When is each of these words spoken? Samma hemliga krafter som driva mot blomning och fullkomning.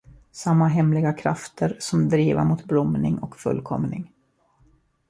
Samma 0.31 0.67
hemliga 0.67 1.13
krafter 1.13 1.75
som 1.79 2.09
driva 2.09 2.43
mot 2.43 2.63
blomning 2.65 3.17
och 3.17 3.37
fullkomning. 3.39 4.11